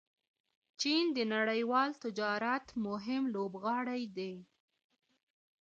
چین 0.81 1.03
د 1.17 1.19
نړیوال 1.35 1.89
تجارت 2.03 2.65
مهم 2.85 3.23
لوبغاړی 3.35 4.03
دی. 4.17 4.35